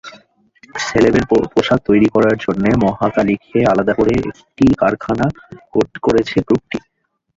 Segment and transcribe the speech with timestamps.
[0.83, 3.93] সেইলরের পোশাক তৈরি করার জন্য মহাখালীতে আলাদা
[4.21, 5.25] একটি কারখানা
[6.03, 6.77] করেছে গ্রুপটি।